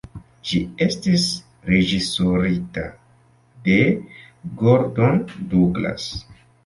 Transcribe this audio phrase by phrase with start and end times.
[0.51, 1.25] Ĝi estis
[1.71, 2.85] reĝisorita
[3.67, 3.77] de
[4.63, 5.21] Gordon
[5.53, 6.09] Douglas.